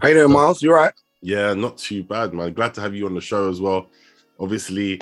[0.00, 0.62] How you doing, Myles?
[0.62, 0.92] You all right?
[1.20, 2.52] Yeah, not too bad, man.
[2.52, 3.88] Glad to have you on the show as well.
[4.38, 5.00] Obviously,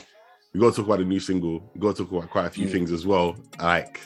[0.55, 1.71] we got to talk about the new single.
[1.75, 2.73] We got to talk about quite a few Mm.
[2.73, 3.37] things as well.
[3.61, 4.01] Like,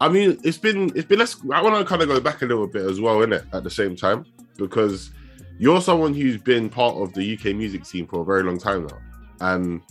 [0.00, 1.18] I mean, it's been it's been.
[1.18, 1.36] Let's.
[1.52, 3.44] I want to kind of go back a little bit as well, innit?
[3.52, 4.24] At the same time,
[4.56, 5.10] because
[5.58, 8.86] you're someone who's been part of the UK music scene for a very long time
[8.86, 8.98] now,
[9.42, 9.82] and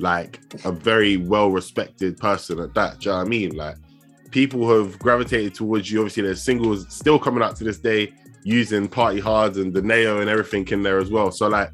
[0.00, 2.98] like a very well respected person at that.
[2.98, 3.56] Do you know what I mean?
[3.56, 3.76] Like,
[4.32, 6.00] people have gravitated towards you.
[6.00, 8.12] Obviously, there's singles still coming out to this day
[8.44, 11.32] using Party Hard and the Neo and everything in there as well.
[11.32, 11.70] So, like,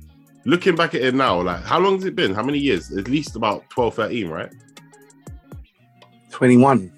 [0.47, 2.32] looking back at it now, like, how long has it been?
[2.35, 2.90] How many years?
[2.96, 4.51] At least about 12, 13, right?
[6.30, 6.93] 21.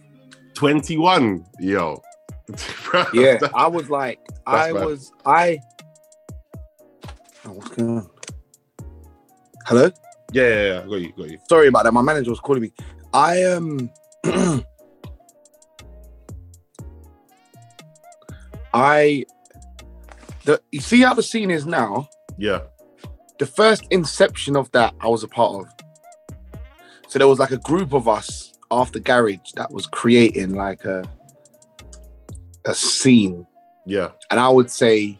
[0.54, 2.00] 21, yo.
[3.14, 4.84] Yeah, I was like, I bad.
[4.84, 5.58] was, I.
[7.46, 8.10] Oh, what's going on?
[9.66, 9.90] Hello?
[10.32, 11.38] yeah, yeah, yeah, got you, got you.
[11.48, 11.92] Sorry about that.
[11.92, 12.72] My manager was calling me.
[13.14, 13.90] I um
[18.74, 19.24] I
[20.44, 22.08] the you see how the scene is now?
[22.38, 22.60] Yeah,
[23.38, 26.60] The first inception of that I was a part of.
[27.08, 31.04] So there was like a group of us after garage that was creating like a
[32.64, 33.46] a scene.
[33.86, 35.18] yeah, And I would say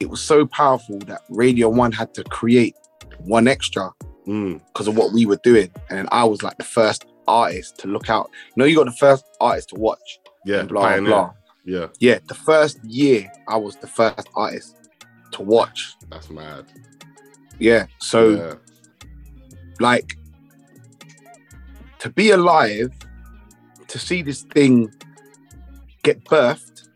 [0.00, 2.74] it was so powerful that Radio One had to create
[3.18, 3.90] one extra
[4.26, 5.70] mm, because of what we were doing.
[5.90, 8.30] And I was like the first artist to look out.
[8.48, 10.18] You know, you got the first artist to watch.
[10.44, 11.08] yeah, blah blah pioneer.
[11.10, 11.32] blah.
[11.64, 14.76] Yeah, Yeah, the first year I was the first artist
[15.32, 15.94] to watch.
[16.10, 16.66] that's mad.
[17.58, 17.86] Yeah.
[18.00, 18.54] So yeah,
[19.80, 20.18] like
[22.00, 22.92] to be alive,
[23.88, 24.92] to see this thing
[26.02, 26.88] get birthed,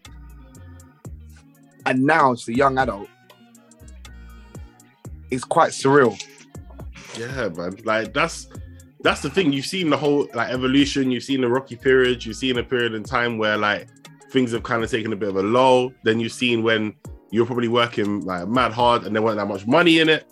[1.87, 3.09] and now it's a young adult,
[5.31, 6.23] it's quite surreal.
[7.19, 7.77] yeah, man.
[7.85, 8.49] Like, that's
[9.01, 9.53] that's the thing.
[9.53, 11.11] You've seen the whole like evolution.
[11.11, 12.25] You've seen the rocky period.
[12.25, 13.89] You've seen a period in time where like
[14.31, 15.93] things have kind of taken a bit of a lull.
[16.03, 16.95] Then you've seen when
[17.31, 20.27] you're probably working like mad hard and there wasn't that much money in it,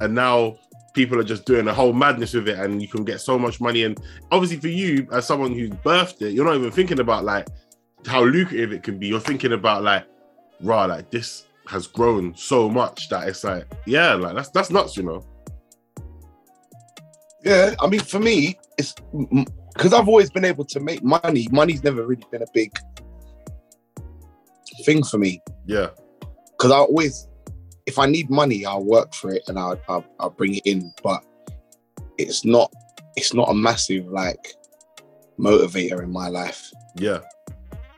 [0.00, 0.56] and now
[0.94, 3.60] people are just doing a whole madness with it, and you can get so much
[3.60, 3.84] money.
[3.84, 3.98] And
[4.30, 7.46] obviously, for you as someone who's birthed it, you're not even thinking about like
[8.06, 9.08] how lucrative it can be.
[9.08, 10.04] You're thinking about like,
[10.62, 14.96] rah, like this has grown so much that it's like, yeah, like that's that's nuts,
[14.96, 15.24] you know.
[17.44, 18.94] Yeah, I mean, for me, it's
[19.74, 21.48] because I've always been able to make money.
[21.50, 22.70] Money's never really been a big
[24.84, 25.40] thing for me.
[25.66, 25.88] Yeah,
[26.52, 27.28] Because I always,
[27.86, 30.92] if I need money, I'll work for it and I'll, I'll I'll bring it in.
[31.02, 31.24] But
[32.18, 32.72] it's not
[33.16, 34.54] it's not a massive like
[35.38, 36.70] motivator in my life.
[36.96, 37.20] yeah.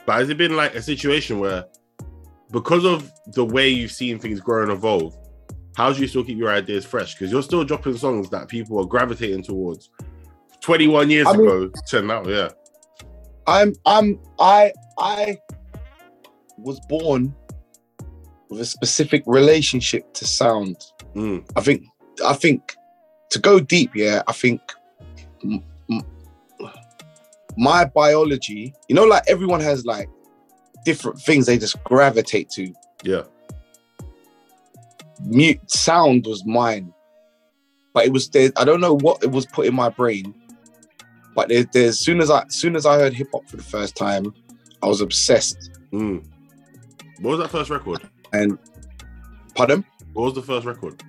[0.05, 1.65] But has it been like a situation where,
[2.51, 5.17] because of the way you've seen things grow and evolve,
[5.77, 7.15] how do you still keep your ideas fresh?
[7.15, 9.91] Because you're still dropping songs that people are gravitating towards.
[10.61, 12.49] 21 years I mean- ago to now, yeah.
[13.47, 15.39] I'm I'm I I
[16.59, 17.35] was born
[18.49, 20.77] with a specific relationship to sound.
[21.15, 21.85] Mm, I think
[22.25, 22.75] I think
[23.31, 24.61] to go deep, yeah, I think
[25.45, 26.03] m- m-
[27.57, 30.09] my biology, you know, like everyone has like
[30.85, 32.73] different things they just gravitate to.
[33.05, 33.23] yeah,
[35.25, 36.93] Mute sound was mine,
[37.95, 38.51] but it was there.
[38.57, 40.35] I don't know what it was put in my brain,
[41.35, 43.57] but there, there, as soon as I, as soon as I heard hip hop for
[43.57, 44.35] the first time,
[44.83, 45.71] I was obsessed.
[45.93, 46.25] mm.
[47.23, 48.09] What was that first record?
[48.33, 48.59] And
[49.55, 51.03] pardon, What was the first record?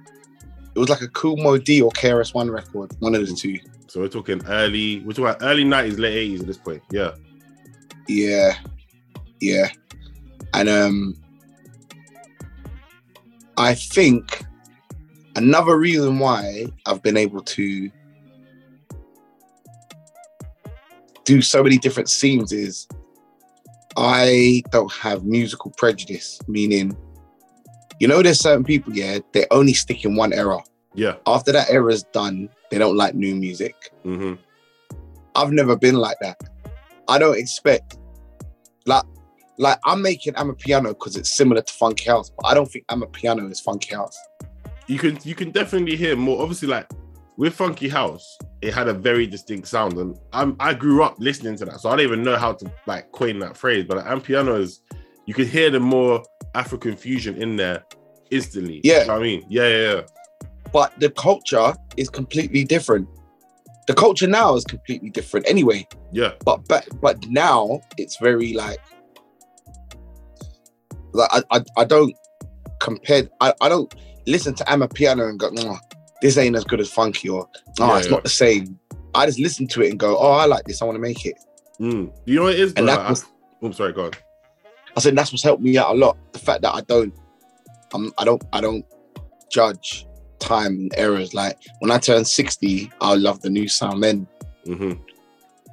[0.76, 3.60] it was like a Kool Moe Dee or KRS One record, one of the two.
[3.88, 6.82] So we're talking early, we're talking about early 90s, late 80s at this point.
[6.92, 7.12] Yeah.
[8.08, 8.58] Yeah,
[9.40, 9.70] yeah,
[10.54, 11.16] and um,
[13.58, 14.44] I think
[15.36, 17.90] another reason why I've been able to
[21.24, 22.88] do so many different scenes is
[23.98, 26.98] I don't have musical prejudice, meaning,
[28.00, 30.60] you know, there's certain people, yeah, they only stick in one era.
[30.96, 31.16] Yeah.
[31.28, 33.76] After that era's done, they don't like new music.
[34.04, 34.34] hmm
[35.36, 36.40] I've never been like that.
[37.08, 37.98] I don't expect
[38.86, 39.04] like
[39.58, 43.52] like I'm making Amapiano because it's similar to funky house, but I don't think Amapiano
[43.52, 44.18] is funky house.
[44.88, 46.42] you can you can definitely hear more.
[46.42, 46.88] Obviously, like
[47.38, 51.56] with Funky House, it had a very distinct sound, and I'm I grew up listening
[51.58, 53.86] to that, so I don't even know how to like coin that phrase.
[53.88, 54.82] But like, Amapiano is
[55.26, 56.24] you could hear the more
[56.56, 57.84] African fusion in there
[58.30, 58.82] instantly.
[58.84, 59.02] Yeah.
[59.02, 60.02] You know what I mean, yeah, yeah, yeah.
[60.72, 63.08] but the culture is completely different.
[63.88, 65.88] The culture now is completely different anyway.
[66.12, 66.34] yeah.
[66.46, 68.80] But but but now it's very like
[71.14, 72.16] like I I, I don't
[72.80, 73.94] compare I, I don't
[74.28, 75.78] listen to Amapiano and go, "Nah,
[76.24, 77.48] this ain't as good as funky or
[77.80, 78.14] oh Yeah, it's yeah.
[78.14, 78.80] not the same.
[79.14, 81.26] I just listen to it and go, oh I like this, I want to make
[81.26, 81.38] it.
[81.80, 82.12] Mm.
[82.26, 82.74] You know what it is?
[82.74, 83.26] And that was
[83.62, 84.12] I, am sorry, go on.
[84.96, 86.18] I said that's what's helped me out a lot.
[86.32, 87.14] The fact that I don't,
[87.94, 88.86] I'm, I don't, I don't
[89.52, 90.08] judge
[90.40, 91.34] time and errors.
[91.34, 94.28] Like when I turn sixty, I'll love the new sound then.
[94.66, 94.94] hmm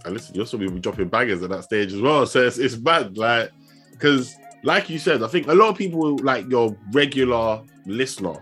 [0.04, 2.26] And listen, you'll still be dropping bangers at that stage as well.
[2.26, 3.50] So it's, it's bad, like,
[3.92, 8.34] because, like you said, I think a lot of people, like your regular listener,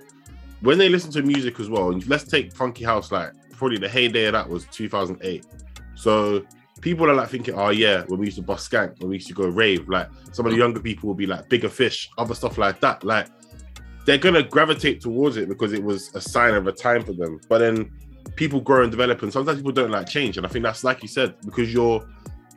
[0.60, 4.26] when they listen to music as well, let's take Funky House, like, probably the heyday
[4.26, 5.46] of that was 2008.
[5.94, 6.44] So
[6.80, 9.28] people are like thinking, oh, yeah, when we used to bust skank, when we used
[9.28, 12.34] to go rave, like, some of the younger people will be like bigger fish, other
[12.34, 13.04] stuff like that.
[13.04, 13.28] Like,
[14.06, 17.40] they're gonna gravitate towards it because it was a sign of a time for them.
[17.48, 17.92] But then
[18.36, 20.36] people grow and develop, and sometimes people don't like change.
[20.36, 22.06] And I think that's like you said, because you're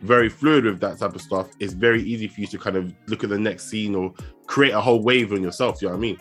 [0.01, 2.93] very fluid with that type of stuff, it's very easy for you to kind of
[3.07, 4.13] look at the next scene or
[4.47, 5.81] create a whole wave on yourself.
[5.81, 6.17] You know what I mean?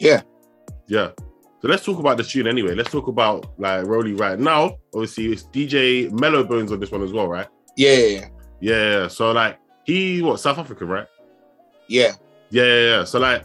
[0.00, 0.22] Yeah.
[0.90, 1.10] Yeah.
[1.62, 2.74] So let's talk about the tune anyway.
[2.74, 4.76] Let's talk about like Rollie right now.
[4.94, 7.46] Obviously, it's DJ Mellow Bones on this one as well, right?
[7.76, 8.26] Yeah, yeah,
[8.60, 9.08] Yeah.
[9.08, 11.06] So like he what South African, right?
[11.88, 12.12] yeah.
[12.50, 13.04] Yeah, yeah, yeah.
[13.04, 13.44] So like,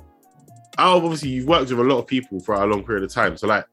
[0.77, 3.37] obviously you've worked with a lot of people for a long period of time.
[3.37, 3.65] So like,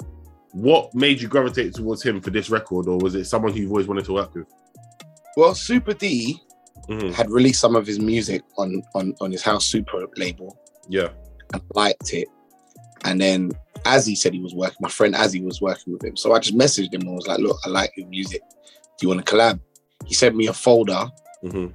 [0.53, 3.71] what made you gravitate towards him for this record, or was it someone who you've
[3.71, 4.47] always wanted to work with?
[5.37, 6.39] Well, Super D
[6.89, 7.13] Mhm.
[7.13, 10.59] had released some of his music on on on his House Super label
[10.89, 11.09] Yeah.
[11.55, 12.29] and liked it.
[13.05, 13.53] And then
[13.85, 14.79] Azzy said he was working.
[14.81, 17.39] My friend Azzy was working with him, so I just messaged him and was like,
[17.39, 18.43] "Look, I like your music.
[18.99, 19.61] Do you want to collab?"
[20.05, 21.09] He sent me a folder
[21.43, 21.67] hmm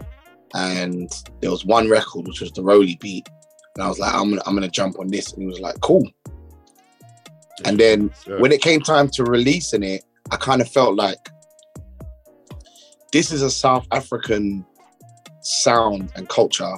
[0.54, 1.12] and
[1.42, 3.28] there was one record which was the Rollie beat,
[3.76, 5.80] and I was like, "I'm gonna, I'm gonna jump on this," and he was like,
[5.82, 6.08] "Cool."
[7.66, 8.40] And then Yeah.
[8.40, 11.30] when it came time to releasing it, I kind of felt like
[13.12, 14.66] this is a South African
[15.42, 16.74] sound and culture,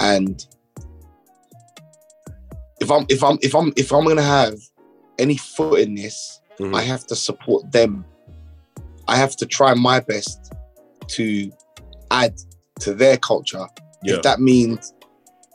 [0.00, 0.44] and
[2.88, 4.54] if I'm if I'm if I'm if I'm gonna have
[5.18, 6.74] any foot in this, Mhm.
[6.74, 8.04] I have to support them.
[9.06, 10.52] I have to try my best
[11.08, 11.50] to
[12.10, 12.34] add
[12.80, 13.66] to their culture.
[14.04, 14.16] Yeah.
[14.16, 14.92] If that means,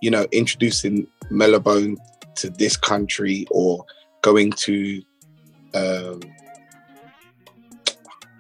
[0.01, 1.97] you know, introducing Mellowbone
[2.35, 3.85] to this country or
[4.21, 5.01] going to
[5.73, 6.19] um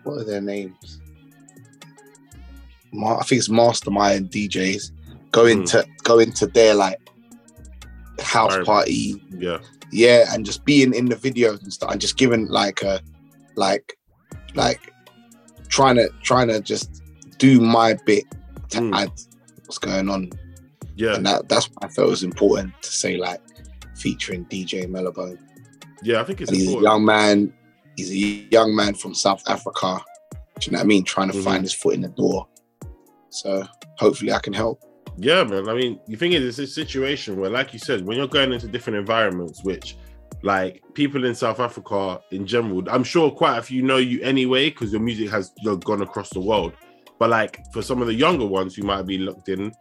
[0.03, 0.99] what are their names?
[2.93, 4.91] I think it's Mastermind DJs.
[5.31, 5.69] Going Mm.
[5.71, 6.97] to go into their like
[8.23, 9.59] house party yeah.
[9.91, 12.99] yeah and just being in the videos and stuff and just giving like a
[13.55, 13.97] like
[14.55, 14.91] like
[15.69, 17.01] trying to trying to just
[17.37, 18.23] do my bit
[18.69, 18.95] to Mm.
[18.95, 19.11] add
[19.65, 20.31] what's going on
[20.95, 21.15] Yeah.
[21.15, 23.41] and that that's why I felt it was important to say like
[23.95, 25.37] featuring DJ Mellowbone
[26.03, 26.21] Yeah.
[26.21, 27.53] I think it's and he's a young man
[27.95, 30.03] he's a young man from South Africa
[30.59, 31.43] do you know what I mean trying to Mhm.
[31.43, 32.47] find his foot in the door
[33.29, 33.63] so
[33.97, 34.79] hopefully I can help
[35.17, 35.69] Yeah, man.
[35.69, 38.51] I mean, the thing is, it's a situation where, like you said, when you're going
[38.51, 39.95] into different environments, which
[40.41, 44.69] like people in South Africa in general, I'm sure quite a few know you anyway
[44.69, 45.51] because your music has
[45.81, 46.73] gone across the world.
[47.19, 49.71] But like for some of the younger ones who might be looked in,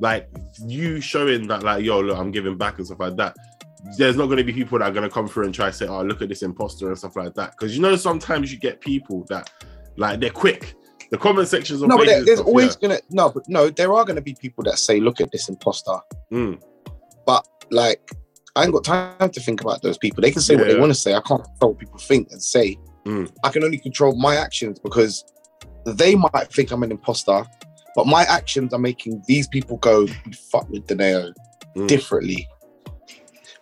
[0.00, 0.28] like
[0.66, 3.36] you showing that, like, yo, look, I'm giving back and stuff like that.
[3.98, 5.72] There's not going to be people that are going to come through and try to
[5.72, 7.52] say, oh, look at this imposter and stuff like that.
[7.52, 9.50] Because you know, sometimes you get people that
[9.96, 10.74] like they're quick.
[11.12, 13.92] The comment sections of no but there, there's stuff, always gonna no but no there
[13.92, 15.98] are gonna be people that say look at this imposter.
[16.32, 16.60] Mm,
[17.26, 18.00] but like
[18.56, 20.22] I ain't got time to think about those people.
[20.22, 20.74] They can say what Yeah.
[20.74, 21.12] they want to say.
[21.14, 22.76] I can't control what people think and say.
[23.04, 23.30] Mm.
[23.44, 25.22] I can only control my actions because
[25.86, 27.44] they might think I'm an imposter,
[27.94, 30.06] but my actions are making these people go
[30.50, 31.32] fuck with Donae'O
[31.76, 31.88] Mm.
[31.88, 32.46] differently.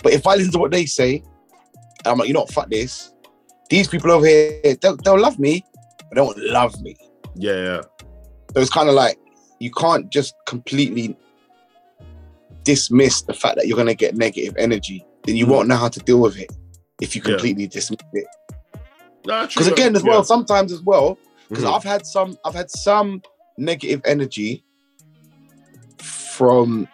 [0.03, 1.23] But if I listen to what they say,
[2.05, 3.13] I'm like, you know what, fuck this.
[3.69, 5.65] These people over here, they'll, they'll love me,
[6.09, 6.97] but they won't love me.
[7.41, 7.81] Yeah, yeah.
[8.55, 9.19] So it's kind of like
[9.61, 11.17] you can't just completely
[12.65, 15.05] dismiss the fact that you're going to get negative energy.
[15.25, 15.51] Then you Mm.
[15.51, 16.51] won't know how to deal with it
[17.01, 17.33] if you Yeah.
[17.33, 18.27] completely dismiss it.
[19.23, 20.11] Because again, as Yeah.
[20.11, 21.19] well, sometimes as well,
[21.49, 21.75] because Mhm.
[21.75, 23.23] I've had some, I've had some
[23.59, 24.65] negative energy
[25.99, 26.89] from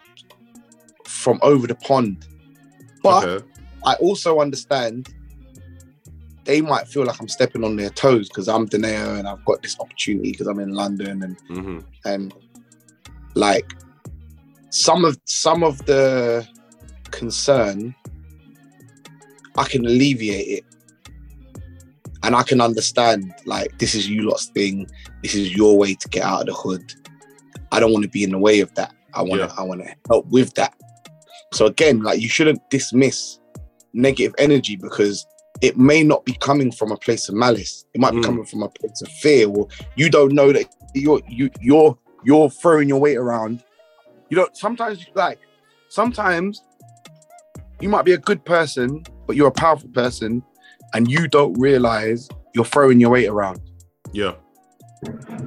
[1.04, 2.26] from over the pond,
[3.02, 3.46] but Okay.
[3.84, 5.08] I also understand
[6.46, 9.62] they might feel like I'm stepping on their toes because I'm Donae'O and I've got
[9.62, 11.84] this opportunity because I'm in London and Mhm.
[12.04, 12.32] and
[13.34, 13.70] like
[14.70, 16.46] some of some of the
[17.10, 17.94] concern
[19.58, 20.64] I can alleviate it.
[22.22, 24.86] And I can understand like this is you lot's thing.
[25.22, 26.92] This is your way to get out of the hood.
[27.72, 28.92] I don't want to be in the way of that.
[29.14, 29.54] I want to Yeah.
[29.56, 30.74] I want to help with that.
[31.54, 33.38] So again, like you shouldn't dismiss
[33.94, 35.24] negative energy because
[35.62, 37.84] it may not be coming from a place of malice.
[37.94, 38.24] It might be Mm.
[38.24, 42.50] coming from a place of fear, or you don't know that you're you you're you're
[42.50, 43.62] throwing your weight around.
[44.30, 45.38] You don't sometimes like
[45.88, 46.62] sometimes
[47.80, 50.42] you might be a good person, but you're a powerful person,
[50.94, 53.60] and you don't realize you're throwing your weight around
[54.12, 54.34] Yeah,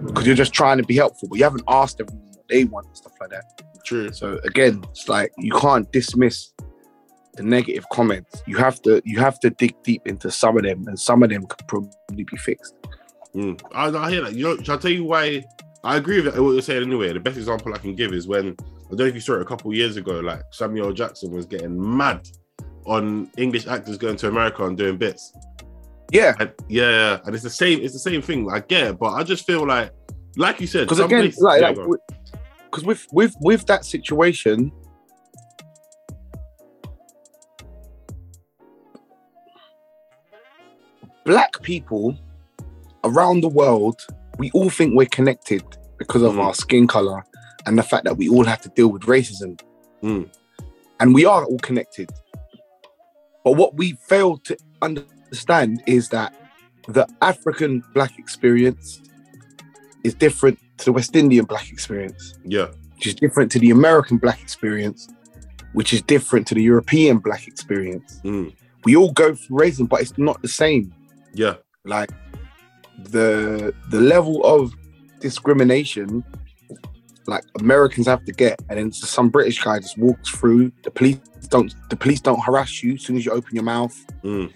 [0.06, 2.86] because you're just trying to be helpful, but you haven't asked everyone what they want
[2.88, 3.44] and stuff like that.
[3.86, 4.12] true.
[4.12, 6.52] So again, it's like you can't dismiss
[7.40, 8.44] the negative comments.
[8.46, 11.30] You have to you have to dig deep into some of them, and some of
[11.30, 12.76] them could probably be fixed.
[13.34, 13.60] Mm.
[13.74, 14.34] I, I hear that.
[14.34, 15.44] You know, shall I tell you why?
[15.84, 17.14] I agree with what you're saying anyway.
[17.14, 19.42] The best example I can give is when I don't know if you saw it
[19.42, 20.20] a couple years ago.
[20.20, 22.28] Like Samuel Jackson was getting mad
[22.86, 25.32] on English actors going to America and doing bits.
[26.12, 27.80] Yeah, And, yeah, yeah, and it's the same.
[27.82, 28.52] It's the same thing.
[28.52, 29.92] I get it, but I just feel like,
[30.36, 31.88] like you said, because again, places- like, yeah, like
[32.84, 34.72] with with with that situation,
[41.30, 42.18] black people
[43.04, 43.98] around the world,
[44.40, 45.64] we all think we're connected
[46.00, 46.44] because of Mhm.
[46.44, 47.24] our skin color
[47.66, 49.52] and the fact that we all have to deal with racism.
[50.02, 50.28] Mm.
[51.00, 52.10] And we are all connected.
[53.44, 56.34] But what we fail to understand is that
[56.88, 59.00] the African black experience
[60.04, 62.24] is different to the West Indian black experience
[62.56, 65.08] yeah, which is different to the American black experience,
[65.74, 68.20] which is different to the European black experience.
[68.24, 68.52] mm,
[68.86, 70.86] We all go through racism, but it's not the same.
[71.34, 71.56] Yeah,
[71.86, 72.10] Like
[73.12, 74.74] the the level of
[75.20, 76.24] discrimination
[77.28, 80.72] like Americans have to get, and then some British guy just walks through.
[80.84, 81.20] The police
[81.50, 83.96] don't the police don't harass you as soon as you open your mouth.
[84.24, 84.52] mm,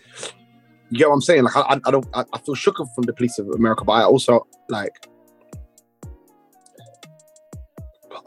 [0.90, 1.44] You get what I'm saying?
[1.44, 4.04] Like I, I- don't I, I feel shook from the police of America, but I
[4.04, 5.08] also like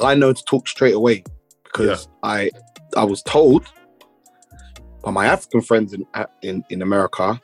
[0.00, 1.25] I know to talk straight away
[1.65, 2.50] because I
[2.97, 3.67] I was told
[5.03, 6.07] by my African friends in
[6.43, 7.41] in in America,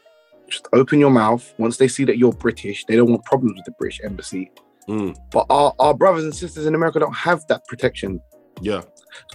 [0.52, 1.52] just open your mouth.
[1.59, 4.50] Once they see that you're British, they don't want problems with the British embassy.
[4.88, 8.21] mm, But our, our brothers and sisters in America don't have that protection.
[8.61, 8.82] yeah,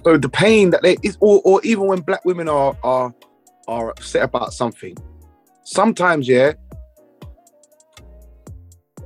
[0.06, 3.14] So the pain that they is, or, or even when black women are are
[3.68, 4.96] are upset about something,
[5.64, 6.54] sometimes yeah.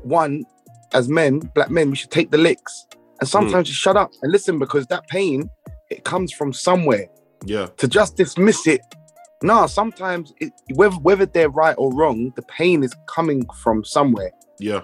[0.04, 0.46] One,
[0.94, 2.86] as men, black men, we should take the licks,
[3.20, 5.50] and sometimes just shut up and listen because that pain
[5.90, 7.08] it comes from somewhere.
[7.46, 8.82] yeah, To just dismiss it,
[9.44, 9.68] no.
[9.68, 14.82] Sometimes it, whether whether they're right or wrong, the pain is coming from somewhere, yeah.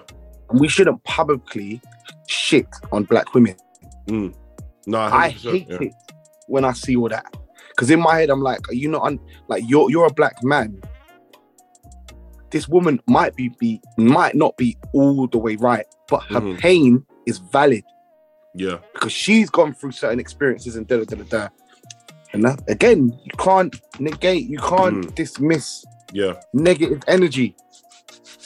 [0.50, 1.80] and we shouldn't publicly
[2.28, 3.56] shit on black women.
[4.06, 4.34] Mm.
[4.86, 5.78] No, I 100%, hate yeah.
[5.82, 5.92] it
[6.46, 7.26] when I see all that.
[7.70, 10.42] Because in my head, I'm like, are you not un- like you're you're a black
[10.42, 10.80] man.
[12.50, 16.58] This woman might be, be might not be all the way right, but her Mhm.
[16.58, 17.84] pain is valid
[18.54, 21.48] Yeah, because she's gone through certain experiences and da da da da.
[22.32, 25.14] And that, again, you can't negate, you can't Mm.
[25.14, 26.34] dismiss yeah.
[26.52, 27.56] negative energy.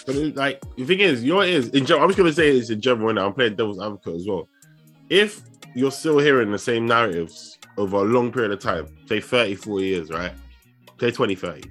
[0.06, 2.04] But it, like the thing is, you know what it is in general.
[2.04, 3.26] I'm just gonna say it's in general now.
[3.26, 4.48] I'm playing devil's advocate as well.
[5.10, 5.42] If
[5.74, 9.84] you're still hearing the same narratives over a long period of time, say 30, 40
[9.86, 10.32] years, right?
[11.00, 11.62] Say 20, 30.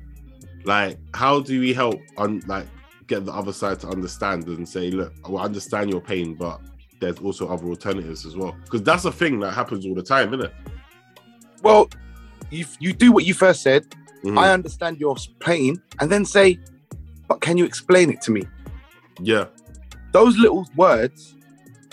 [0.64, 2.68] Like, how do we help on like
[3.08, 6.62] get the other side to understand and say, look, I will understand your pain, but
[7.02, 8.56] there's also other alternatives as well.
[8.64, 10.54] Because that's a thing that happens all the time, isn't it?
[11.62, 11.90] Well,
[12.50, 13.86] you you do what you first said.
[14.24, 14.38] Mhm.
[14.38, 16.60] I understand your pain, and then say,
[17.28, 18.44] but can you explain it to me?
[19.24, 19.46] yeah,
[20.14, 21.36] those little words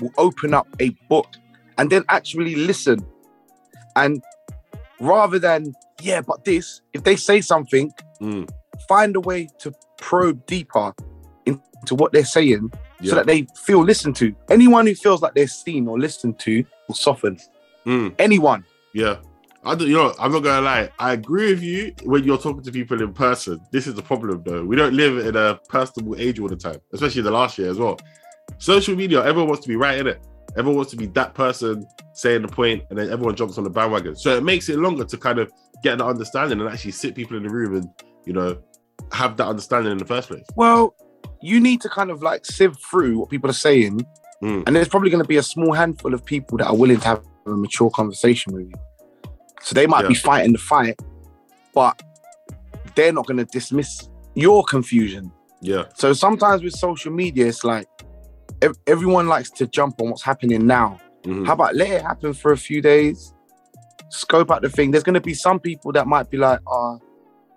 [0.01, 1.27] will open up a book
[1.77, 2.99] and then actually listen.
[3.97, 4.23] And
[5.01, 8.49] rather than, yeah, but this, if they say something, Mm.
[8.89, 10.93] find a way to probe deeper
[11.47, 12.71] into what they're saying
[13.01, 13.11] yeah.
[13.11, 14.35] so that they feel listened to.
[14.49, 17.39] Anyone who feels like they're seen or listened to will soften.
[17.87, 18.15] Mm.
[18.19, 18.65] Anyone.
[18.95, 19.17] Yeah.
[19.69, 20.89] I don't, you know, I'm not gonna lie.
[20.99, 23.61] I agree with you when you're talking to people in person.
[23.71, 24.65] This is the problem, though.
[24.65, 27.77] We don't live in a personable age all the time, especially the last year as
[27.77, 27.99] well.
[28.57, 30.27] Social media, everyone wants to be right in it.
[30.57, 33.69] Everyone wants to be that person saying the point, and then everyone jumps on the
[33.69, 34.17] bandwagon.
[34.17, 37.37] So it makes it longer to kind of get an understanding and actually sit people
[37.37, 37.89] in the room and
[38.25, 38.59] you know
[39.13, 40.47] have that understanding in the first place.
[40.57, 40.95] Well,
[41.43, 44.01] you need to kind of like sieve through what people are saying.
[44.43, 44.65] Mm.
[44.67, 47.07] And there's probably going to be a small handful of people that are willing to
[47.07, 48.73] have a mature conversation with you.
[49.63, 51.01] So they might be fighting the fight,
[51.75, 52.01] but
[52.95, 55.33] they're not going to dismiss your confusion.
[55.61, 57.87] Yeah, So sometimes with social media, it's like
[58.63, 61.01] ev- everyone likes to jump on what's happening now.
[61.25, 61.45] Mhm.
[61.47, 63.35] How about let it happen for a few days,
[64.11, 64.93] scope out the thing?
[64.93, 67.01] There's going to be some people that might be like, oh,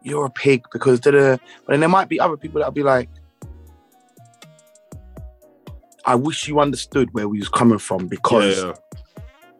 [0.01, 1.37] you're a pig because da da.
[1.65, 3.07] But then there might be other people that'll be like,
[6.05, 8.73] I wish you understood where we was coming from because yeah,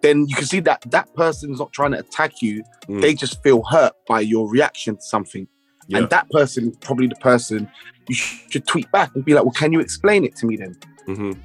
[0.01, 2.63] then you can see that that person's not trying to attack you.
[2.88, 3.01] Mm.
[3.01, 5.48] They just feel hurt by your reaction to something.
[5.88, 6.00] Yeah.
[6.00, 7.70] And that person is probably the person
[8.08, 10.75] you should tweet back and be like, well, can you explain it to me then?
[11.08, 11.38] Mhm.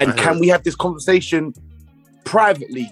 [0.00, 1.52] And I can hear we have this conversation
[2.24, 2.90] privately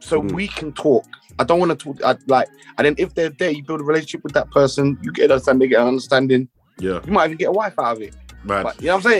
[0.00, 0.32] so Mhm.
[0.32, 1.04] we can talk?
[1.38, 3.84] I don't want to talk I, like, and then if they're there, you build a
[3.84, 6.48] relationship with that person, you get an understanding, they get an understanding.
[6.80, 8.14] Yeah, You might even get a wife out of it.
[8.44, 8.62] man.
[8.64, 9.12] But you know what I'm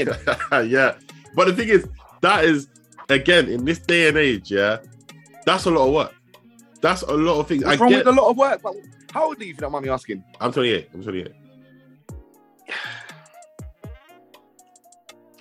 [0.53, 0.71] saying?
[0.71, 0.95] yeah.
[1.35, 1.87] But the thing is,
[2.23, 2.69] that is
[3.09, 4.79] again in this day and age, yeah,
[5.47, 6.15] that's a lot of work.
[6.81, 7.65] That's a lot of things.
[7.65, 8.07] What's I wrong get.
[8.07, 8.61] with a lot of work?
[8.63, 8.75] But
[9.13, 10.23] how old are you, if you don't mind me asking?
[10.41, 10.91] I'm 28.
[10.95, 11.33] I'm 28.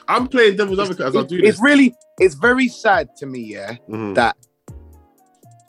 [0.08, 1.50] I'm playing devil's advocate as I It's- do this.
[1.56, 4.16] It's really, it's very sad to me, yeah, Mhm.
[4.16, 4.38] that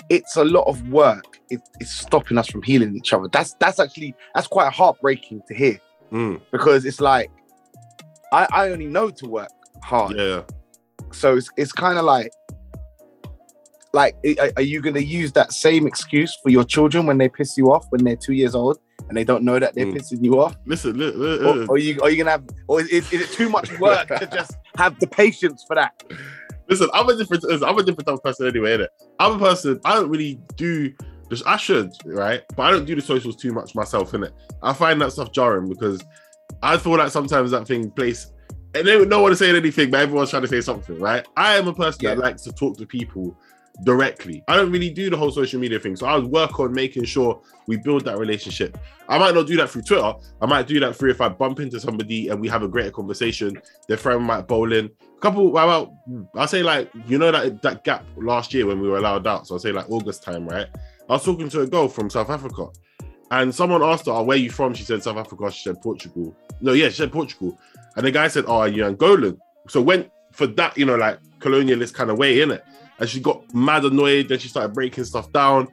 [0.09, 1.39] it's a lot of work.
[1.51, 3.27] It, it's stopping us from healing each other.
[3.33, 5.81] That's that's actually that's quite heartbreaking to hear
[6.13, 7.31] Mm, because it's like
[8.33, 9.49] I, I only know to work
[9.83, 10.17] hard.
[10.17, 10.43] yeah.
[11.13, 12.31] So it's it's kind of like
[13.95, 17.29] like are, are you going to use that same excuse for your children when they
[17.29, 19.95] piss you off when they're two years old and they don't know that they're Mm.
[19.97, 20.57] pissing you off?
[20.67, 23.31] Listen, li- li- Or, li- or you are you gonna have or is, is it
[23.33, 25.93] too much work to just have the patience for that?
[26.69, 26.89] listen.
[26.93, 27.45] I'm a different.
[27.51, 28.77] I'm a different type of person anyway.
[28.77, 28.89] Innit?
[29.19, 29.81] I'm a person.
[29.85, 30.93] I don't really do.
[31.31, 32.43] This, I should, right?
[32.57, 34.13] But I don't do the socials too much myself.
[34.15, 36.03] In it, I find that stuff jarring because
[36.63, 38.31] I feel like sometimes that thing plays.
[38.75, 41.27] And they, would no one is saying anything, but everyone's trying to say something, right?
[41.37, 43.37] I am a person that likes to talk to people
[43.85, 44.43] directly.
[44.49, 45.97] I don't really do the whole social media thing.
[45.97, 48.77] So I would work on making sure we build that relationship.
[49.09, 50.13] I might not do that through Twitter.
[50.43, 52.91] I might do that through if I bump into somebody and we have a greater
[52.91, 53.61] conversation.
[53.87, 54.87] Their friend might bowl in.
[54.87, 55.97] A couple, well,
[56.35, 59.47] I'll say like, you know that that gap last year when we were allowed out.
[59.47, 60.67] So I'll say like August time, right?
[61.09, 62.69] I was talking to a girl from South Africa.
[63.31, 64.73] And someone asked her, oh, where you from?
[64.75, 65.51] She said South Africa.
[65.53, 66.35] She said Portugal.
[66.61, 67.59] No, yeah, she said Portugal.
[67.97, 69.39] And the guy said, oh, you're you Angolan?
[69.69, 72.65] So went for that, you know, like colonialist kind of way in it.
[72.99, 74.29] And she got mad annoyed.
[74.29, 75.69] Then she started breaking stuff down.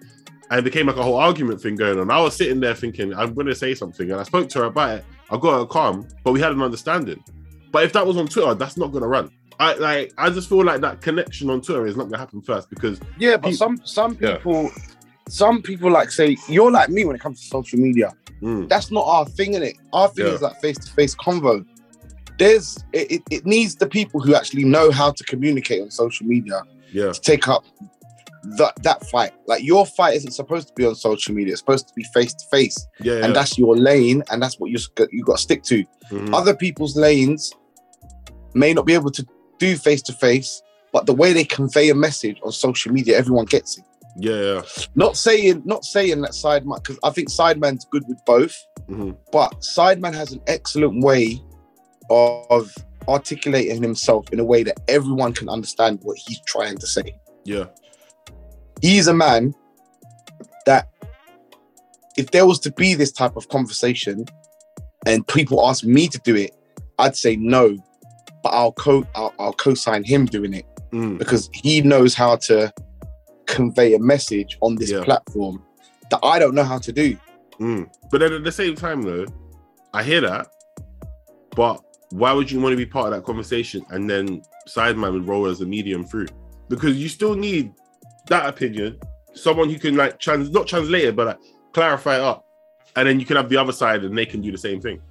[0.52, 2.12] And it became like a whole argument thing going on.
[2.12, 4.12] I was sitting there thinking, I'm going to say something.
[4.12, 5.06] And I spoke to her about it.
[5.32, 7.24] I got her calm, but we had an understanding.
[7.72, 9.32] But if that was on Twitter, that's not going to run.
[9.60, 10.14] I like.
[10.18, 13.00] I just feel like that connection on Twitter is not going to happen first because
[13.18, 14.36] Yeah, but some some Yeah.
[14.38, 14.70] people
[15.30, 18.14] some people like say you're like me when it comes to social media.
[18.42, 19.78] mm, That's not our thing in it.
[19.94, 20.34] Our thing Yeah.
[20.34, 21.66] is like face to face convo.
[22.38, 26.62] There's it, it, needs the people who actually know how to communicate on social media
[26.92, 27.64] yeah, to take up
[28.58, 29.34] that that fight.
[29.48, 31.54] Like your fight isn't supposed to be on social media.
[31.54, 33.26] It's supposed to be face to face, yeah, yeah.
[33.26, 34.78] and that's your lane, and that's what you
[35.12, 35.84] you got to stick to.
[36.12, 36.34] Mhm.
[36.34, 37.54] Other people's lanes
[38.54, 39.26] may not be able to
[39.58, 43.46] do face to face, but the way they convey a message on social media, everyone
[43.46, 43.86] gets it.
[44.18, 44.62] yeah, yeah.
[44.96, 48.56] Not saying not saying that Sideman because I think Sideman's good with both,
[48.90, 49.18] Mhm.
[49.32, 51.42] but Sideman has an excellent way
[52.10, 52.74] of
[53.08, 57.16] articulating himself in a way that everyone can understand what he's trying to say.
[57.44, 57.66] yeah.
[58.82, 59.54] He's a man
[60.66, 60.90] that
[62.18, 64.26] if there was to be this type of conversation
[65.06, 66.52] and people ask me to do it,
[67.00, 67.78] I'd say no,
[68.44, 71.18] but I'll co I'll, I'll co-sign him doing it Mm.
[71.18, 72.72] because he knows how to
[73.48, 75.04] convey a message on this Yeah.
[75.04, 75.64] platform
[76.12, 77.18] that I don't know how to do.
[77.60, 77.90] Mm.
[78.12, 79.26] But then at the same time, though,
[79.94, 80.48] I hear that.
[81.56, 85.28] But why would you want to be part of that conversation and then Sideman would
[85.28, 86.28] roll as a medium through?
[86.70, 87.72] Because you still need
[88.28, 89.00] that opinion,
[89.34, 91.40] someone who can like trans not translate it, but like
[91.74, 92.46] clarify it up,
[92.96, 95.02] and then you can have the other side and they can do the same thing.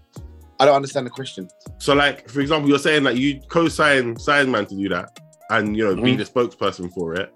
[0.60, 1.48] I don't understand the question.
[1.78, 5.18] So, like for example, you're saying that you co-sign Sideman to do that,
[5.50, 6.18] and you know be Mhm.
[6.18, 7.32] the spokesperson for it.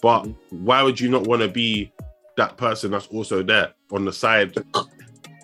[0.00, 0.36] But Mhm.
[0.50, 1.92] why would you not want to be
[2.36, 4.56] that person that's also there on the side?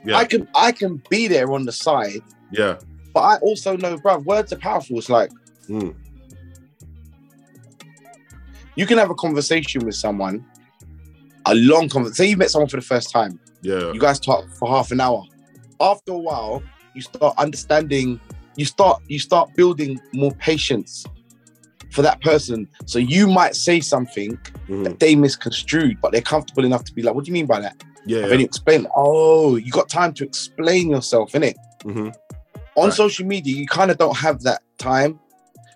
[0.04, 0.16] Yeah.
[0.16, 2.78] I can I can be there on the side, Yeah.
[3.18, 4.98] But I also know, bruv, words are powerful.
[4.98, 5.30] It's like
[5.68, 5.94] Mm.
[8.76, 10.44] you can have a conversation with someone,
[11.46, 12.14] a long conversation.
[12.14, 13.92] Say you met someone for the first time, Yeah.
[13.92, 15.24] you guys talk for half an hour.
[15.80, 16.62] After a while,
[16.94, 18.20] you start understanding.
[18.56, 21.04] You start you start building more patience
[21.90, 22.68] for that person.
[22.86, 24.84] So you might say something Mhm.
[24.84, 27.60] that they misconstrued, but they're comfortable enough to be like, "What do you mean by
[27.60, 27.76] that?"
[28.06, 28.22] Yeah.
[28.22, 31.54] And then you explain, "Oh, you got time to explain yourself, innit?"
[31.84, 32.14] Mhm.
[32.78, 32.92] On Right.
[32.94, 35.18] social media, you kind of don't have that time.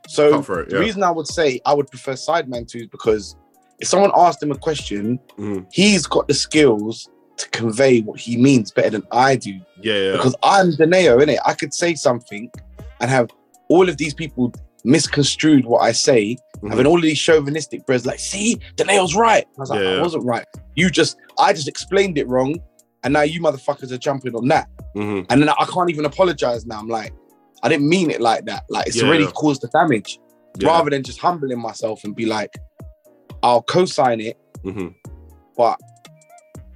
[0.08, 3.36] So it, the reason I would say I would prefer Sideman to is because
[3.80, 5.66] if someone asked him a question, Mhm.
[5.72, 9.54] he's got the skills to convey what he means better than I do.
[9.80, 9.94] Yeah.
[9.94, 10.12] Yeah.
[10.12, 11.38] Because I'm Donae'O, innit?
[11.44, 12.50] I could say something
[13.00, 13.30] and have
[13.68, 14.52] all of these people
[14.84, 16.70] misconstrued what I say, Mhm.
[16.70, 19.46] having all of these chauvinistic bros like, see, Donae'O's right.
[19.56, 20.02] I was like, Yeah, I yeah.
[20.02, 20.44] wasn't right.
[20.76, 22.56] You just, I just explained it wrong.
[23.04, 24.68] And now you motherfuckers are jumping on that.
[24.94, 25.26] Mhm.
[25.30, 26.78] And then I can't even apologize now.
[26.78, 27.12] I'm like,
[27.62, 28.64] I didn't mean it like that.
[28.68, 30.18] Like it's Yeah, already caused the damage.
[30.58, 30.68] Yeah.
[30.68, 32.50] Rather than just humbling myself and be like,
[33.42, 34.88] I'll co-sign it, hmm
[35.56, 35.78] but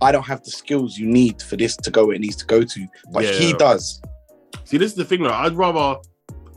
[0.02, 2.46] I don't have the skills you need for this to go where it needs to
[2.46, 2.87] go to.
[3.12, 4.02] But he does.
[4.64, 5.33] See, this is the thing though.
[5.33, 5.98] I'd rather,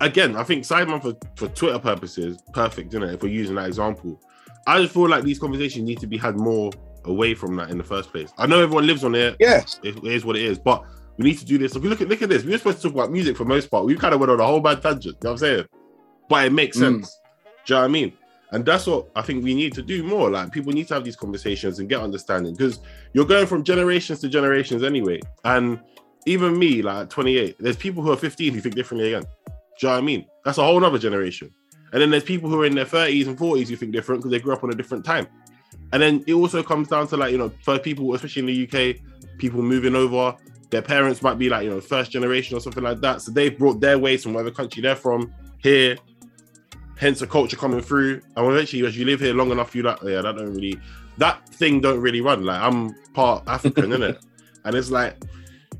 [0.02, 3.13] again, I think Sideman for, for Twitter purposes, perfect, isn't it?
[3.13, 4.22] If we're using that example,
[4.67, 6.72] I just feel like these conversations need to be had more
[7.06, 8.32] away from that in the first place.
[8.38, 9.38] I know everyone lives on it.
[9.39, 9.80] Yes.
[9.84, 10.84] It, it is what it is, but
[11.19, 11.75] we need to do this.
[11.75, 13.43] If we look at look at this, we were supposed to talk about music for
[13.43, 13.86] most part.
[13.86, 15.17] We kind of went on a whole bad tangent.
[15.21, 15.65] You know what I'm saying?
[16.29, 16.79] But it makes Mm.
[16.79, 17.19] sense.
[17.65, 18.13] Do you know what I mean?
[18.51, 20.29] And that's what I think we need to do more.
[20.29, 22.79] Like people need to have these conversations and get understanding because
[23.13, 25.19] you're going from generations to generations anyway.
[25.43, 25.79] And
[26.25, 29.23] even me, like 28, there's people who are 15 who think differently again.
[29.23, 29.27] Do
[29.82, 30.25] you know what I mean?
[30.45, 31.51] That's a whole other generation.
[31.91, 34.32] And then there's people who are in their 30s and 40s who think different because
[34.32, 35.27] they grew up on a different time.
[35.91, 38.63] And then it also comes down to like, you know, for people, especially in the
[38.93, 38.95] UK,
[39.38, 40.36] people moving over,
[40.69, 43.21] their parents might be like, you know, first generation or something like that.
[43.21, 45.97] So they've brought their ways from whatever country they're from here,
[46.97, 48.21] hence a culture coming through.
[48.36, 50.79] And eventually, as you live here long enough, you like, yeah, that don't really,
[51.17, 52.45] that thing don't really run.
[52.45, 54.21] Like I'm part African, innit?
[54.65, 55.15] And it's like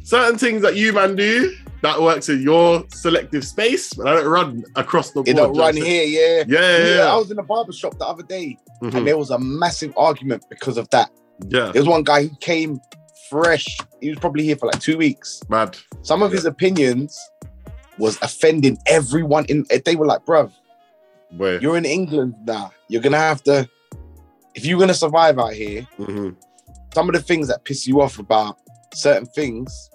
[0.04, 4.28] certain things that you man do that works in your selective space, but I don't
[4.28, 5.28] run across the board.
[5.30, 6.44] It don't run here, yeah.
[6.44, 6.46] saying?
[6.50, 8.96] Yeah, yeah, I was in a barber shop the other day Mhm.
[8.96, 11.10] and there was a massive argument because of that.
[11.48, 11.72] yeah.
[11.72, 12.82] There was one guy who came
[13.30, 13.78] fresh.
[14.02, 15.42] He was probably here for like two weeks.
[15.50, 15.78] Mad.
[16.02, 17.18] Some of his opinions
[17.98, 20.52] was offending everyone in they were like, bruv,
[21.38, 21.62] Where?
[21.62, 22.72] you're in England now.
[22.88, 23.70] You're gonna have to
[24.56, 26.36] if you're gonna survive out here, Mhm.
[26.94, 28.58] some of the things that piss you off about
[28.94, 29.90] certain things,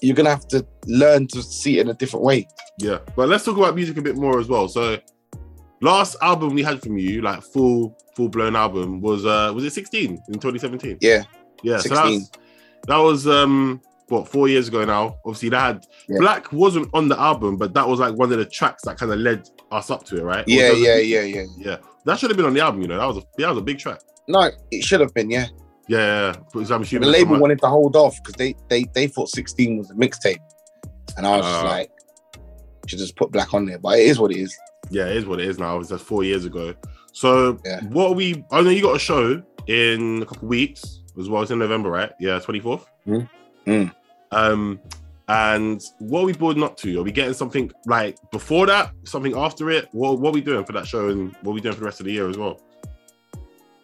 [0.00, 2.46] you're gonna have to learn to see it in a different way.
[2.78, 4.68] Yeah, but let's talk about music a bit more as well.
[4.68, 4.98] So,
[5.82, 9.72] last album we had from you, like full full blown album, was uh was it
[9.72, 10.98] 16 in 2017?
[11.00, 11.24] Yeah.
[11.62, 11.96] Yeah, so 16.
[11.98, 12.30] that was,
[12.86, 15.16] that was um what four years ago now.
[15.24, 16.18] Obviously, that had Yeah.
[16.18, 19.12] Black wasn't on the album, but that was like one of the tracks that kind
[19.12, 20.44] of led us up to it, right?
[20.48, 21.44] Yeah, yeah, yeah, yeah.
[21.56, 21.76] yeah.
[22.06, 22.98] That should have been on the album, you know.
[22.98, 24.00] That was a that was a big track.
[24.28, 25.46] No, it should have been, yeah.
[25.88, 26.36] Yeah, yeah.
[26.54, 26.74] yeah.
[26.74, 29.94] I'm The label wanted to hold off because they, they they thought 16 was a
[29.94, 30.38] mixtape.
[31.16, 31.68] And I was just Ah.
[31.68, 31.90] like,
[32.86, 33.78] should just put black on there.
[33.78, 34.56] But it is what it is.
[34.90, 35.74] Yeah, it is what it is now.
[35.76, 36.74] It was just four years ago.
[37.12, 37.80] So Yeah.
[37.84, 41.42] what we I know you got a show in a couple weeks as well.
[41.42, 42.12] It's in November, right?
[42.18, 42.84] Yeah, 24th.
[43.06, 43.28] Mm.
[43.66, 43.94] Mm.
[44.32, 44.80] Um
[45.28, 46.98] and what are we building up to?
[46.98, 49.88] Are we getting something like before that, something after it?
[49.92, 51.86] What what are we doing for that show and what are we doing for the
[51.86, 52.60] rest of the year as well?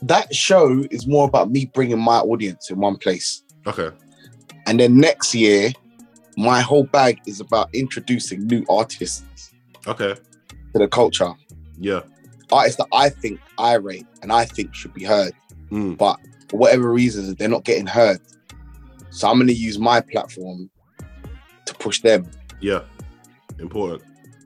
[0.03, 3.43] That show is more about me bringing my audience in one place.
[3.67, 3.91] Okay.
[4.67, 5.71] And then next year,
[6.37, 9.53] my whole bag is about introducing new artists
[9.87, 10.15] Okay.
[10.15, 11.33] to the culture.
[11.79, 12.01] Yeah.
[12.53, 15.33] Artists that I think I rate and I think should be heard.
[15.71, 15.97] Mm.
[15.97, 18.19] But for whatever reasons, they're not getting heard.
[19.11, 20.71] So I'm going to use my platform
[21.65, 22.31] to push them.
[22.61, 22.81] Yeah,
[23.59, 24.03] important.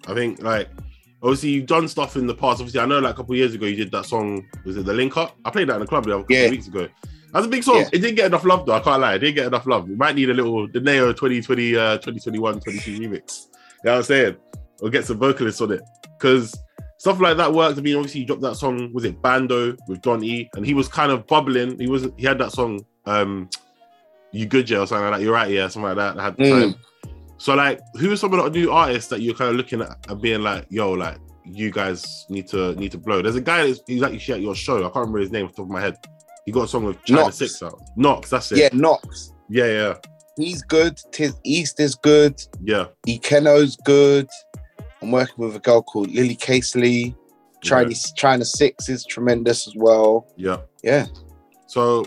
[0.06, 0.68] I think like
[1.22, 2.60] obviously you've done stuff in the past.
[2.60, 4.46] Obviously, I know like a couple years ago you did that song.
[4.64, 5.36] Was it the Link Up?
[5.44, 6.44] I played that in the club the other couple Yeah.
[6.44, 6.88] of weeks ago.
[7.32, 7.76] That's a big song.
[7.76, 7.88] Yeah.
[7.92, 8.72] It didn't get enough love though.
[8.74, 9.14] I can't lie.
[9.14, 9.88] It didn't get enough love.
[9.88, 13.00] We might need a little Donae'O 2020, uh, 2021, 22 remix.
[13.02, 14.36] You know what I'm saying?
[14.80, 15.82] Or get some vocalists on it
[16.18, 16.56] because
[17.00, 17.78] stuff like that works.
[17.78, 18.92] I mean, obviously he dropped that song.
[18.92, 20.48] Was it Bando with Don E?
[20.54, 21.78] And he was kind of bubbling.
[21.80, 22.12] He wasn't.
[22.20, 22.84] He had that song.
[23.06, 23.48] um
[24.32, 25.24] You good, yeah, or something like that.
[25.24, 26.16] You're right, yeah, something like that.
[26.16, 26.60] that had the Mm.
[26.72, 26.74] time.
[27.38, 29.96] So like, who are some of the new artists that you're kind of looking at
[30.08, 33.22] and being like, yo, like you guys need to need to blow?
[33.22, 34.76] There's a guy that's he's actually at your show.
[34.78, 35.96] I can't remember his name off the top of my head.
[36.44, 37.36] He got a song with China Knox.
[37.36, 37.80] Six out.
[37.96, 38.58] Knox, that's it.
[38.58, 39.32] Yeah, Knox.
[39.48, 39.94] yeah, yeah,
[40.36, 40.98] He's good.
[41.12, 42.34] Tis East is good.
[42.62, 42.86] yeah.
[43.08, 44.28] Ikeno's good.
[45.02, 47.14] I'm working with a girl called Lily Casely.
[47.62, 50.26] Chinese China Six is tremendous as well.
[50.36, 50.58] yeah.
[50.82, 51.06] Yeah.
[51.66, 52.04] So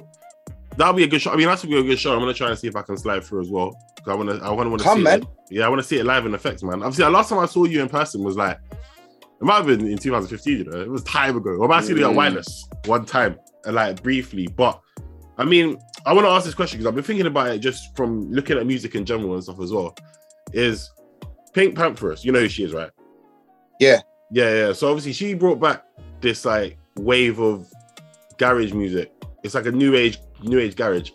[0.77, 1.31] that'll be a good show.
[1.31, 2.13] I mean, that's gonna be a good show.
[2.13, 3.75] I'm gonna try and see if I can slide through as well.
[4.07, 5.21] I wanna, I wanna, wanna Come, see man.
[5.21, 5.27] It.
[5.51, 6.81] Yeah, I wanna see it live in effects, man.
[6.81, 9.87] Obviously, the last time I saw you in person was like, it might have been
[9.87, 10.57] in 2015.
[10.57, 11.51] You know, it was time ago.
[11.51, 12.15] Or I might have seen you at Mm.
[12.15, 14.47] Wireless one time, like briefly.
[14.47, 14.81] But
[15.37, 17.95] I mean, I want to ask this question because I've been thinking about it just
[17.95, 19.95] from looking at music in general and stuff as well.
[20.51, 20.91] Is
[21.53, 22.23] Pink Pantheress?
[22.23, 22.91] You know who she is, right?
[23.79, 24.01] Yeah.
[24.31, 24.73] Yeah, yeah.
[24.73, 25.85] So obviously, she brought back
[26.21, 27.67] this like wave of
[28.37, 29.11] garage music.
[29.43, 31.11] It's like a new age, new age garage.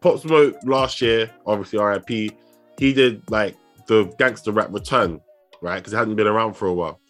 [0.00, 2.08] Pop Smoke last year, obviously RIP.
[2.78, 5.20] He did like the gangster rap return,
[5.60, 5.76] right?
[5.76, 7.00] Because it hadn't been around for a while.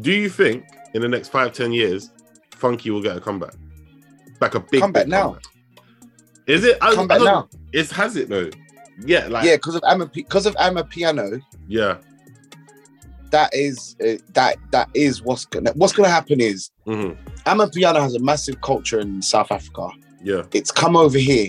[0.00, 2.10] Do you think in the next five, ten years,
[2.50, 3.54] Funky will get a comeback?
[4.40, 5.24] Like a big Comeback big now.
[5.24, 5.44] comeback?
[6.46, 6.78] Is it?
[6.80, 7.48] I, Come I now.
[7.72, 8.50] It's has it though?
[9.04, 11.98] Yeah, like yeah, because of Amma because of Amapiano, yeah.
[13.30, 17.10] that is uh, that that is what's gonna what's gonna happen is hmm
[17.46, 19.88] Amapiano has a massive culture in South Africa.
[20.22, 20.42] Yeah.
[20.52, 21.48] It's come over here.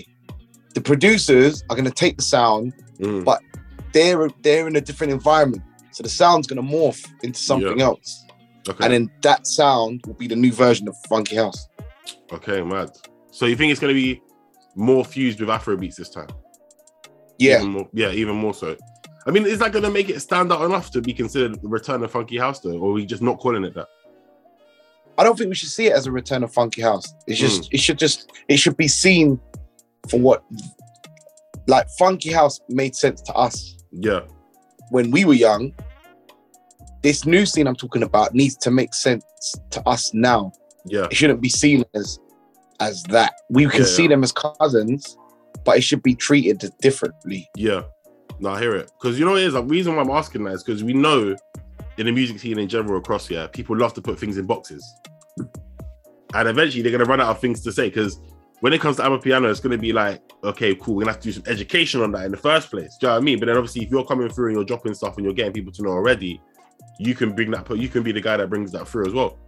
[0.74, 3.24] The producers are gonna take the sound, mhm.
[3.24, 3.42] But-
[3.92, 5.62] they're they're in a different environment.
[5.90, 8.24] So the sound's gonna morph into something else.
[8.68, 8.84] Okay.
[8.84, 11.66] And then that sound will be the new version of Funky House.
[12.32, 12.90] Okay, mad.
[13.32, 14.20] So you think it's going to be
[14.76, 16.28] more fused with Afro beats this time?
[17.40, 18.76] Yeah, Even more, yeah, even more so.
[19.26, 21.68] I mean, is that going to make it stand out enough to be considered the
[21.68, 23.88] return of Funky House, though, or are we just not calling it that?
[25.16, 27.12] I don't think we should see it as a return of Funky House.
[27.26, 27.46] It's hmm.
[27.46, 29.40] just it should just it should be seen
[30.08, 30.44] for what
[31.66, 34.20] like Funky House made sense to us Yeah,
[34.90, 35.72] when we were young.
[37.02, 39.24] This new scene I'm talking about needs to make sense
[39.70, 40.52] to us now.
[40.84, 42.18] yeah, It shouldn't be seen as
[42.80, 43.32] as that.
[43.48, 44.08] We can Yeah, see yeah.
[44.08, 45.16] them as cousins,
[45.64, 47.48] but it should be treated differently.
[47.56, 47.82] yeah.
[48.40, 49.52] No, I hear it because you know what it is.
[49.52, 51.36] The reason why I'm asking that is because we know
[51.98, 54.82] in the music scene in general across here, people love to put things in boxes,
[56.34, 57.90] and eventually they're gonna run out of things to say.
[57.90, 58.18] Because
[58.60, 61.28] when it comes to Amapiano, it's gonna be like, okay, cool, we're gonna have to
[61.28, 62.96] do some education on that in the first place.
[62.98, 63.38] Do you know what I mean?
[63.38, 65.72] But then obviously, if you're coming through and you're dropping stuff and you're getting people
[65.72, 66.40] to know already,
[66.98, 67.68] you can bring that.
[67.76, 69.38] You can be the guy that brings that through as well.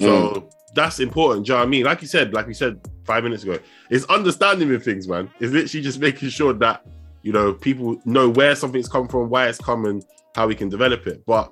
[0.00, 0.52] So mm.
[0.74, 1.46] that's important.
[1.46, 1.84] Do you know what I mean?
[1.84, 3.58] Like you said, like we said five minutes ago,
[3.90, 5.28] it's understanding with things, man.
[5.40, 6.86] It's literally just making sure that
[7.22, 10.04] you know people know where something's come from, why it's come, and
[10.36, 11.26] how we can develop it.
[11.26, 11.50] But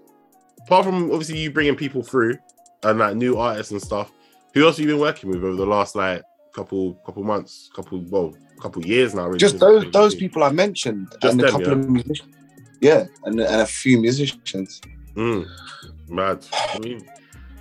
[0.64, 2.38] apart from obviously you bringing people through
[2.84, 4.12] and like new artists and stuff,
[4.54, 6.22] who else have you been working with over the last like
[6.54, 9.26] couple couple months, couple well, couple years now?
[9.26, 11.72] Really, Just those those people I mentioned Just and a couple yeah?
[11.72, 12.34] of musicians.
[12.80, 14.80] Yeah, and, and a few musicians.
[15.16, 15.48] Mm,
[16.08, 16.46] mad.
[16.52, 17.04] I mean,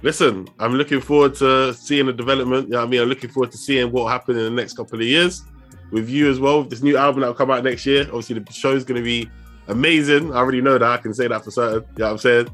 [0.01, 2.67] listen, I'm looking forward to seeing the development.
[2.67, 3.01] You know I mean?
[3.01, 5.43] I'm looking forward to seeing what will happen in the next couple of years
[5.91, 6.63] with you as well.
[6.63, 8.03] This new album that will come out next year.
[8.07, 9.29] Obviously, the show is going to be
[9.67, 10.33] amazing.
[10.33, 10.89] I already know that.
[10.89, 11.83] I can say that for certain.
[11.97, 12.49] You know I'm saying?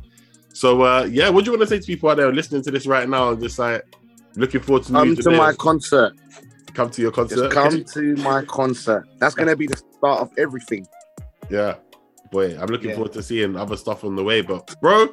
[0.54, 2.72] So, uh, yeah, what do you want to say to people out there listening to
[2.72, 3.84] this right now and just like
[4.36, 6.14] looking forward to Come to my concert.
[6.76, 7.36] come to your concert?
[7.38, 9.08] Just come to my concert.
[9.20, 10.86] That's gonna be the start of everything.
[11.50, 11.76] Yeah.
[12.32, 12.96] Boy, I'm looking Yeah.
[12.96, 14.42] forward to seeing other stuff on the way.
[14.42, 15.08] But, bro,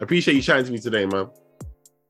[0.00, 1.28] appreciate you chatting to me today, man.